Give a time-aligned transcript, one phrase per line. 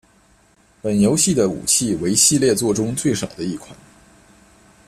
[0.81, 3.77] 本游戏的武器为系列作中最少的一款。